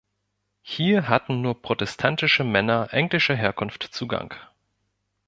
[0.63, 4.33] Hier hatten nur protestantische Männer englischer Herkunft Zugang.